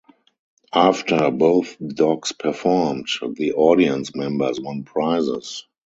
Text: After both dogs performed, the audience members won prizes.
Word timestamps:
After 0.73 1.29
both 1.29 1.77
dogs 1.77 2.31
performed, 2.31 3.05
the 3.35 3.53
audience 3.53 4.15
members 4.15 4.59
won 4.59 4.81
prizes. 4.83 5.67